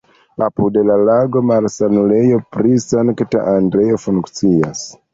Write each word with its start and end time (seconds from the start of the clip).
Apud 0.45 0.79
la 0.89 0.95
lago 1.09 1.43
malsanulejo 1.51 2.41
pri 2.57 2.75
Sankta 2.89 3.47
Andreo 3.55 4.05
funkcias. 4.09 4.87